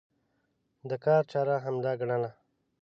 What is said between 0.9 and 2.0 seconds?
کار چاره همدا